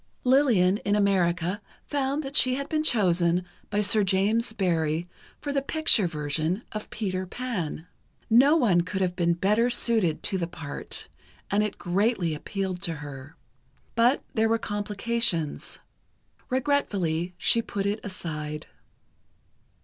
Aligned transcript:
Lillian 0.23 0.77
in 0.77 0.95
America 0.95 1.61
found 1.85 2.23
that 2.23 2.35
she 2.35 2.55
had 2.55 2.67
been 2.67 2.83
chosen 2.83 3.45
by 3.69 3.81
Sir 3.81 4.03
James 4.03 4.51
Barrie 4.51 5.07
for 5.39 5.53
the 5.53 5.61
picture 5.61 6.07
version 6.07 6.63
of 6.71 6.89
"Peter 6.89 7.27
Pan." 7.27 7.85
No 8.27 8.55
one 8.57 8.81
could 8.81 9.01
have 9.01 9.15
been 9.15 9.35
better 9.35 9.69
suited 9.69 10.23
to 10.23 10.39
the 10.39 10.47
part, 10.47 11.07
and 11.51 11.61
it 11.61 11.77
greatly 11.77 12.33
appealed 12.33 12.81
to 12.81 12.95
her. 12.95 13.35
But 13.93 14.23
there 14.33 14.49
were 14.49 14.57
complications. 14.57 15.77
Regretfully 16.49 17.35
she 17.37 17.61
put 17.61 17.85
it 17.85 17.99
aside. 18.03 18.65